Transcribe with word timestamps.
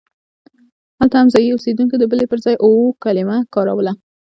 هلته 0.99 1.15
هم 1.17 1.27
ځایي 1.33 1.49
اوسېدونکو 1.53 1.95
د 1.99 2.03
بلې 2.11 2.25
پر 2.31 2.39
ځای 2.45 2.55
اوو 2.65 2.97
کلمه 3.03 3.37
کاروله. 3.53 3.93